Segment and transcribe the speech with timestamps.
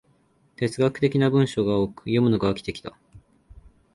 [0.55, 2.97] 哲学的な文章が多く、読むのが飽きてきた